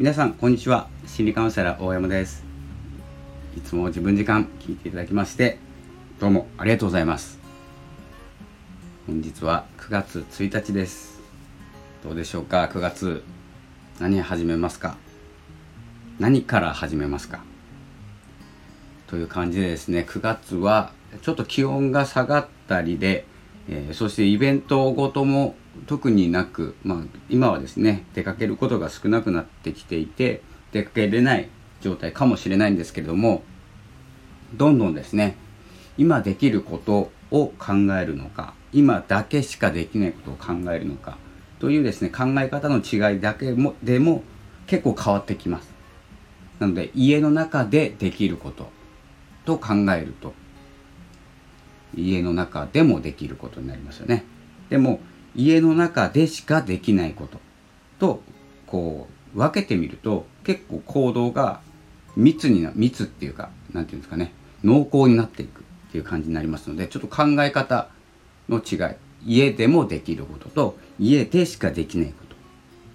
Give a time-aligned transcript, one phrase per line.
[0.00, 0.88] 皆さんこんにちは。
[1.06, 2.42] 心理カウンセラー大山です。
[3.54, 5.58] いつも自分時間聞いていただきまして
[6.18, 7.38] どうもありがとうございます。
[9.06, 11.20] 本日は9月1日です。
[12.02, 13.22] どうでしょうか？9月
[13.98, 14.96] 何始めますか？
[16.18, 17.40] 何から始めますか？
[19.06, 23.26] という感じでですね9月はちょっと気温が下がったりで、
[23.68, 25.56] えー、そしてイベントごとも
[25.86, 26.98] 特になく、まあ、
[27.28, 30.42] 今はですね出かけることが少なくなってきていて
[30.72, 31.48] 出かけれない
[31.80, 33.42] 状態かもしれないんですけれども
[34.54, 35.36] どんどんですね
[35.96, 41.18] 今できることを考えるのか今だけしかできないことを考えるのか
[41.58, 44.22] というですね考え方の違いだけもでも
[44.66, 45.68] 結構変わってきます。
[46.58, 48.70] なので家の中でできること
[49.44, 50.34] と考えると
[51.94, 54.24] 家の中でもできることになりますよね。
[54.68, 55.00] でも
[55.34, 57.38] 家の中でしかできないこと。
[57.98, 58.22] と
[58.66, 61.60] こう分けてみると結構行動が
[62.16, 64.32] 密にな密っていうか何て言うんですかね。
[64.64, 67.88] 濃厚になっていくっていう感じになりますのでちょっと考え方
[68.48, 68.96] の違い。
[69.22, 72.36] 家でもできることと家でしかできないこと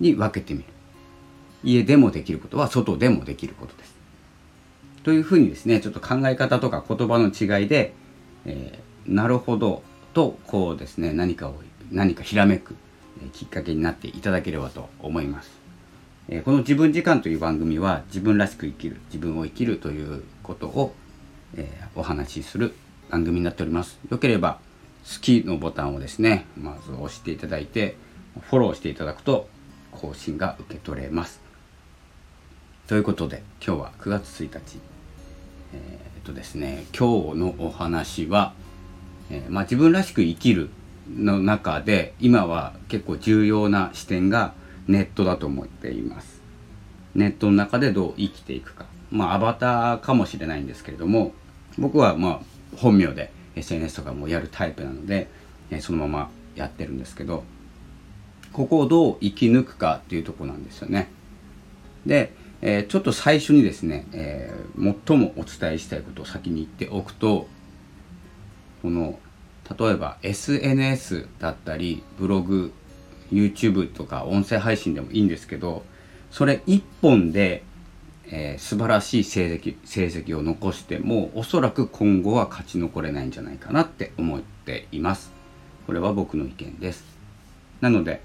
[0.00, 0.66] に分けてみる。
[1.62, 3.94] 家でもできることは外でもできることです。
[5.04, 7.94] というふうにですねちょっと考え方とか言葉の違いで、
[8.44, 9.82] えー、なるほど
[10.12, 11.54] とこうですね何かを
[11.90, 12.76] 何かひらめく
[13.32, 15.50] きっかけになっていただければと思います。
[16.44, 20.94] この自分時間という番組は自分らしく生きる、自分を生きるということを、
[21.56, 22.74] えお話しする
[23.10, 23.98] 番組になっております。
[24.10, 24.58] よければ
[25.04, 27.96] 好きのボタンをですね、まず押していただいて、
[28.50, 29.48] フォローしていただくと
[29.90, 31.40] 更新が受け取れます。
[32.86, 34.78] ということで今日は9月1日、
[35.74, 38.52] え、っとですね、今日のお話は、
[39.30, 40.70] えー、まあ、自分らしく生きる
[41.16, 44.54] の中で今は結構重要な視点が
[44.86, 46.40] ネットだと思っています。
[47.14, 48.86] ネットの中でどう生きていくか。
[49.10, 51.32] まあアバターかもしれないんですけれども
[51.78, 55.28] 僕はまあ本名で SNS とかもやるタイプなので
[55.80, 57.44] そのままやってるんですけど
[58.52, 61.10] ここをどう生き抜くかっていうとこなんですよね。
[62.06, 62.32] で、
[62.62, 67.46] えー、ちょっと最初にですね、えー、最もお伝えしたいことを先に言っておくと
[68.82, 69.18] この
[69.76, 72.72] 例えば SNS だったりブログ
[73.30, 75.82] YouTube とか音声配信でもいいんですけど
[76.30, 77.62] それ一本で、
[78.26, 85.32] えー、素晴らしい成績成績を残してもおそらく今後は勝ち残れないんじゃないかなって思っています。
[85.86, 87.04] これは僕の意見です。
[87.80, 88.20] なので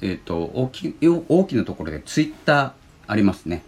[0.00, 2.74] えっ、ー、と大き大きなところで Twitter
[3.06, 3.62] ありますね。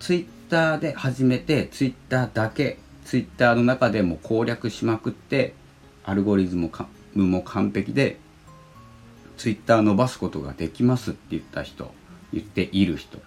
[0.00, 5.54] Twitter で始めて Twitter だけ Twitter の中でも攻略しまくって
[6.06, 6.70] アルゴリズム
[7.14, 8.18] も完璧で
[9.36, 11.92] ツイッター伸ばすことができますって言った人
[12.32, 13.18] 言っている人。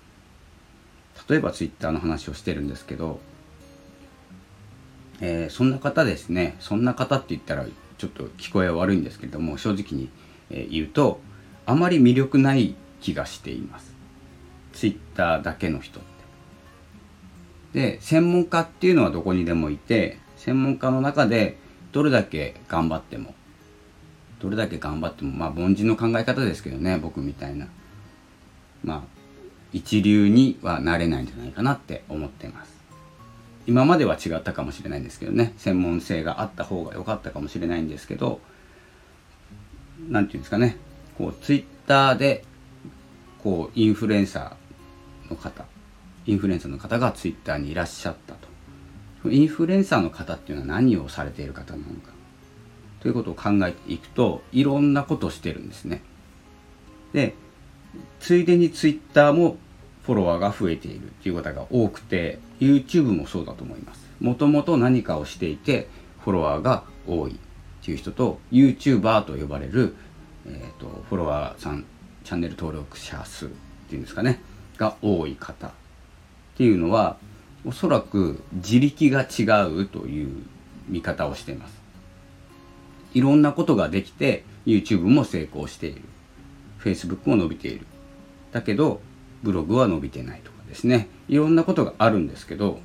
[1.30, 3.20] 例えばツイッターの話をしてるんですけど、
[5.22, 6.56] えー、そんな方ですね。
[6.60, 7.66] そんな方って言ったら
[7.98, 10.10] ちょっと聞こえは悪いんですけども正直に、
[10.72, 11.20] 言うと
[11.68, 13.94] あまり魅力ない気がしています。
[14.74, 16.04] ツイッターだけの人っ
[17.74, 17.82] て。
[17.82, 21.58] で専門家っていうのはどこにでもいて専門家の中で
[21.92, 23.34] どれだけ頑張っても
[24.40, 27.68] どれだけ頑張ってもまあ凡人の考え方ですけどね僕みたいな。
[28.84, 29.20] まあ
[29.72, 32.80] 一流にはなれないんじゃないかなって思ってます。
[33.68, 38.40] 今までは違ったかもしれないんですけどね専門性があった方が良かったかもしれないんですけど
[40.08, 40.76] 何て言うんですかね
[41.20, 42.44] こうツイッターで
[43.44, 45.66] こうインフルエンサーの方
[46.26, 48.49] インフルエンサーの方がツイッターにいらっしゃったと。
[49.26, 52.12] インフルエンサーの方っていうのは何をされている方なのか
[53.02, 56.02] ということを考えていくといろんなことをしてるんですね。
[57.14, 57.34] で
[58.20, 59.58] ついでにツイッターも
[60.04, 64.08] フォロワーが増えているっていう方が多くて YouTube もそうだと思います。
[64.20, 65.88] もともと何かをしていて
[66.20, 67.36] フォロワーが多いっ
[67.84, 69.96] ていう人と YouTuber と呼ばれる、
[70.46, 71.86] えーと、フォロワーさん
[72.24, 73.50] チャンネル登録者数っ
[73.90, 74.42] ていうんですかね
[74.78, 75.72] が多い方っ
[76.58, 77.18] ていうのは
[77.66, 80.44] おそらく自力が違うという
[80.88, 81.80] 見方をしています。
[83.14, 86.02] いろんなことができて YouTube も成功している。
[86.80, 87.86] Facebook も伸びている。
[88.52, 89.02] だけど
[89.44, 91.08] ブログは伸びてないとかですね。
[91.28, 92.80] いろんなことがあるんですけど、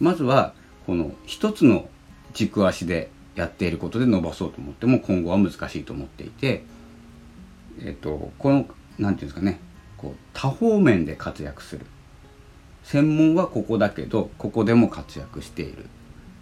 [0.00, 0.54] まずは
[0.86, 1.88] この一つの
[2.34, 6.64] 軸足でやっていることで伸ばそうと思っても今後は難しいと思っていて、
[7.82, 8.66] えっと、この、
[8.98, 9.60] なんていうんですかね、
[9.96, 11.86] こう多方面で活躍する。
[12.84, 15.86] 専門はここだけどここでも活躍している。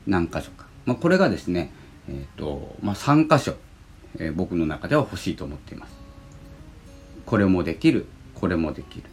[0.06, 1.72] 何箇所か、まあ、これがですね、
[2.08, 3.54] えーとまあ、3箇所、
[4.18, 5.92] えー、僕の中では欲しいと思っています。
[7.24, 9.04] これもできるこれもできる。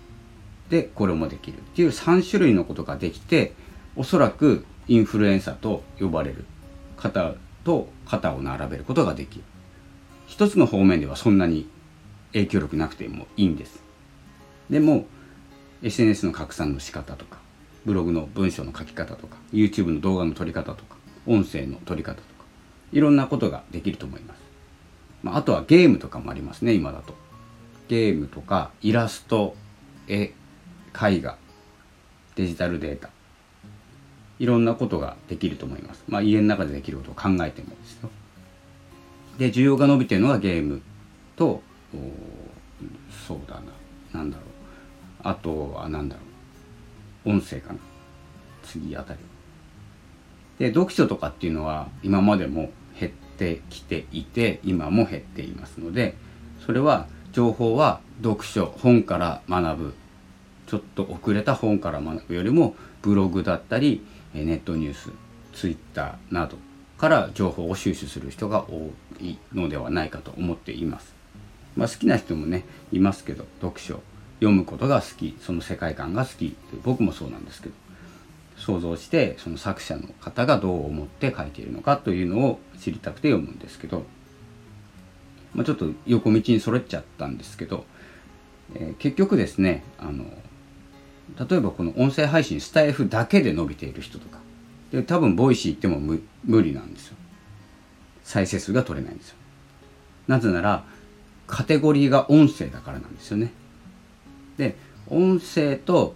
[0.70, 1.60] でこれもできる。
[1.60, 3.54] っていう3種類のことができて
[3.96, 6.46] おそらくインフルエンサーと呼ばれる。
[6.98, 9.44] 方と肩を並べることができる。
[10.28, 11.70] 一つの方面ではそんなに
[12.34, 13.84] 影響力なくてもいいんです。
[14.70, 15.06] でも
[15.82, 17.40] SNS の拡散の仕方とか
[17.86, 22.28] ブログの文章の書き方とか YouTube の動画の撮り方とか音声の撮り方とか
[22.92, 24.42] いろんなことができると思います、
[25.24, 27.14] まあ、あとはゲームとかもありますね今だと。
[27.88, 29.56] ゲームとかイラスト
[30.08, 30.34] 絵
[30.94, 31.38] 絵画
[32.36, 33.10] デジタルデータ。
[34.38, 36.04] いろんなことができると思います。
[36.08, 38.10] まあ家の中でできることを考えてもですよ。
[39.38, 40.82] で需要が伸びてるのがゲーム
[41.36, 41.62] と
[43.28, 43.62] そうだな。
[44.14, 44.49] 何だろう。
[45.24, 46.22] あとは何だろ
[47.26, 47.36] う。
[47.36, 47.80] 音声かな。
[48.64, 49.20] 次あたり。
[50.60, 56.18] で読書とかっていうのは今までも減ってきていて今も減っていますので
[56.66, 59.94] それは情報は読書本から学ぶ。
[60.68, 64.06] ちょっと遅れた本から学ぶよりもブログだったり
[64.36, 65.10] ネットニュース
[65.54, 66.58] ツイッターなど
[67.00, 71.16] から情報を収集する人が多いのではないかと思っています。
[71.76, 74.02] まあ、好きな人もねいますけど読書。
[74.40, 77.76] 読むことが好きその世界観が好き僕もそうなんですけど
[78.58, 84.04] 想像してその作者の方がどう思って書いているのかというのを知りたくて読むんですけど、
[85.54, 87.86] まあ、ちょっと横道にそれっちゃったんですけど、
[88.76, 90.26] えー、結局ですねあの
[91.48, 94.40] 例えばこの音声配信スタエフだけで伸びている人とか
[94.92, 97.16] で多分ボイシー行っても無理なんですよ。
[98.24, 99.36] 再生数が取れないんですよ。
[100.28, 100.84] なぜなら
[101.48, 103.52] カテゴリーが音声だからなんですよね。
[104.60, 104.76] で
[105.08, 106.16] 音声と、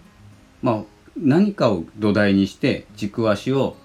[0.62, 0.84] まあ、
[1.18, 3.76] 何かを土台にして軸足を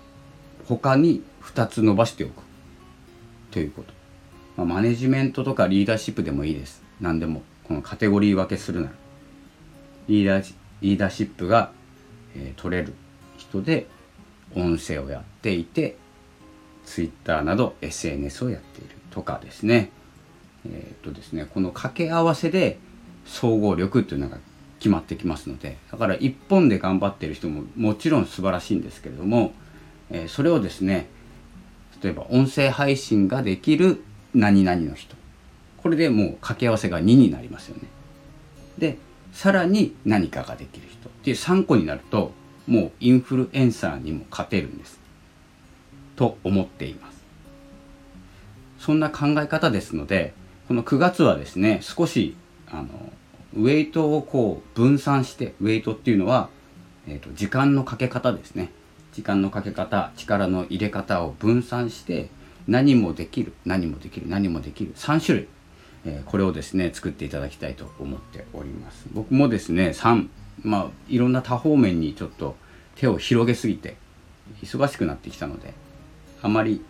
[0.67, 2.43] 他に2つ伸ばしておく。
[3.51, 3.95] ということ、
[4.57, 6.83] まあ、マネジメントとかリーダーシップでもいいです。
[7.01, 7.43] 何でも。
[7.65, 8.93] このカテゴリー分けするなら。
[10.09, 11.71] リーダーリーダーシップが、
[12.35, 12.95] えー、取れる
[13.37, 13.87] 人で
[14.55, 15.97] 音声をやっていて
[16.85, 19.91] Twitter など SNS をやっているとかですね。
[20.67, 21.47] えー、っとですね。
[21.47, 22.79] この掛け合わせで
[23.29, 24.39] 総合力っていうのが
[24.79, 29.53] 決まってきますのでだから一本で頑張ってる人ももちろん素晴らしいんですけれども、
[30.11, 31.09] えー、それをですね
[32.03, 34.03] 例えば音声配信ができる
[34.35, 35.17] 何々の人
[35.79, 37.83] これでもう掛け合わせが2になりますよね。
[38.79, 38.99] で
[39.33, 42.33] さらに何かができる人っていう3個になると
[42.67, 44.99] もうインフルエンサーにも勝てるんです
[46.17, 47.19] と思っています
[48.79, 50.35] そんな考え方ですので
[50.67, 52.37] この9月はですね少し
[52.71, 52.89] あの
[53.55, 56.49] ウェイトをこう分散してウェイトっていうのは、
[57.07, 58.71] えーと、時間のかけ方ですね。
[59.13, 62.29] 時間のかけ方力の入れ方を分散して
[62.69, 65.49] 何もできる何もできる何もできる3種類、
[66.05, 69.07] えー、これをですね作っていただきたいと思っております。
[69.13, 70.29] 僕もですね3
[70.63, 72.57] まあいろんな多方面にちょっと
[72.97, 73.97] 手を広げすぎて
[74.63, 75.73] 忙しくなってきたので
[76.43, 76.85] あまり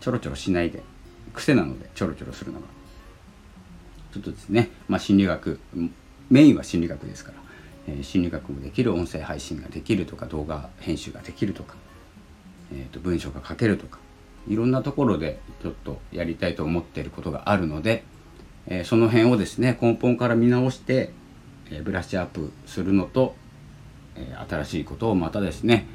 [0.00, 0.82] ちょろちょろしないで
[1.32, 2.66] 癖なのでちょろちょろするのが
[4.14, 5.58] ちょっとですね、まあ、心理学
[6.30, 7.38] メインは心理学ですから、
[7.88, 11.74] えー、心理学もできる音声配信ができるとか動画編集ができるとか、
[12.72, 13.98] えー、と文章が書けるとか
[14.46, 18.04] いろんなところでちょっとやりたいと思っていることがあるので、
[18.68, 21.10] えー、その辺をですね根本から見直して、
[21.72, 23.34] えブラッシュアップするのと、
[24.14, 25.86] え新しいことをまたですね、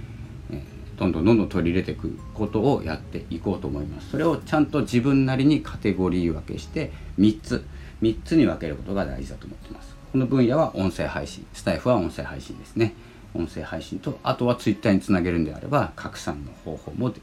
[0.52, 0.64] え
[0.98, 4.10] どんどんどんどん取り入れていくことをやっていこうと思います。
[4.10, 7.66] それをちゃんと自分なりにカテゴリー分けして3つ
[8.02, 9.96] 3つに分けることが大事だと思ってます。
[10.12, 12.94] この分野は音声配信スタイフは音声配信ですね。
[13.34, 17.14] 音声配信とあとはツイッターにつなげるんであれば拡散の方法も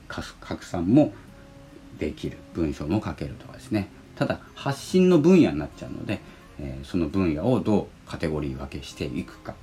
[0.40, 1.12] 拡散も
[1.98, 3.88] できる文章も書けるとかですね。
[4.14, 6.20] ただ発信の分野になっちゃうので、
[6.60, 9.54] えー、その分野をどうカテゴリー分けしていくか。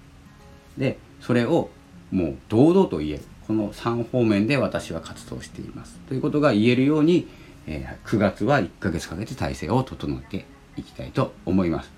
[0.77, 1.69] でそれを
[2.11, 3.23] もう堂々と言える。
[3.47, 5.99] この3方面で私は活動しています。
[6.07, 7.27] ということが言えるように、
[7.67, 10.45] えー、9月は1ヶ月かけて体制を整えて
[10.77, 11.91] いきたいと思います。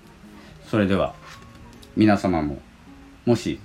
[0.68, 1.14] それでは
[1.96, 2.58] 皆様も
[3.24, 3.60] もし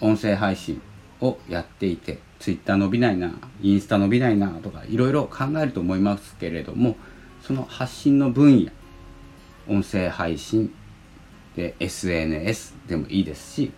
[0.00, 0.80] 音声配信
[1.20, 6.96] をやっていて Twitter 伸びないなインスタ伸びないなとかいろいろ考えると思いますけれども
[7.42, 8.70] その発信の分野
[9.68, 10.74] 音声配信
[11.56, 13.72] で SNS でもいいですし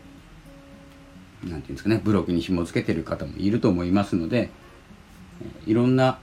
[1.43, 4.51] 何て言うんですかねブログに紐付けてる方もいると思いますので
[5.67, 6.19] いろんな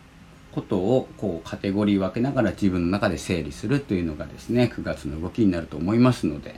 [0.53, 6.55] ことをこうカテゴリー分けながら自分の中で整理するというのがですね9月の動きになると思いますので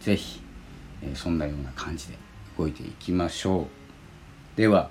[0.00, 0.40] 是非
[1.14, 2.18] そんなような感じで
[2.58, 4.56] 動いていきましょう。
[4.56, 4.90] では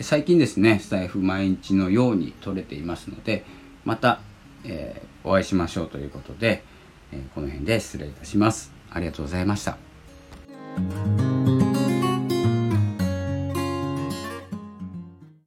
[0.00, 3.44] 最近ですねスタイフ毎日のように撮れていますので
[3.84, 4.20] また、
[4.64, 6.62] えー、お会いしましょうということで、
[7.12, 8.72] えー、この辺で失礼いたします。
[8.90, 11.25] ありがとうございました。